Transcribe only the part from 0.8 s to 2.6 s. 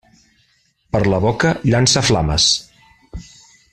Per la boca llança flames.